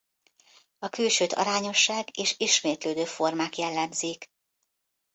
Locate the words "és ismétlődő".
2.17-3.05